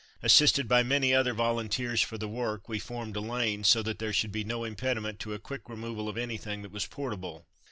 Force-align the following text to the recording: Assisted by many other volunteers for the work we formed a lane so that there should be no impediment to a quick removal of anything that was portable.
Assisted 0.23 0.67
by 0.67 0.81
many 0.81 1.13
other 1.13 1.31
volunteers 1.31 2.01
for 2.01 2.17
the 2.17 2.27
work 2.27 2.67
we 2.67 2.79
formed 2.79 3.15
a 3.15 3.19
lane 3.21 3.63
so 3.63 3.83
that 3.83 3.99
there 3.99 4.11
should 4.11 4.31
be 4.31 4.43
no 4.43 4.63
impediment 4.63 5.19
to 5.19 5.33
a 5.33 5.37
quick 5.37 5.69
removal 5.69 6.09
of 6.09 6.17
anything 6.17 6.63
that 6.63 6.71
was 6.71 6.87
portable. 6.87 7.45